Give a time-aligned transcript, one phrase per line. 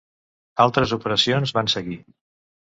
[0.65, 2.01] Altres operacions van seguir.